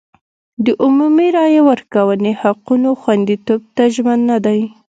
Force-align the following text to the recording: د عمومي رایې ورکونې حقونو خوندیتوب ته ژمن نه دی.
د 0.65 0.67
عمومي 0.83 1.27
رایې 1.37 1.61
ورکونې 1.69 2.31
حقونو 2.41 2.89
خوندیتوب 3.01 3.61
ته 3.75 3.83
ژمن 3.95 4.19
نه 4.29 4.37
دی. 4.45 4.59